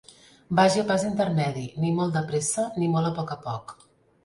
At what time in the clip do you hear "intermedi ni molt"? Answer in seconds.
1.09-2.17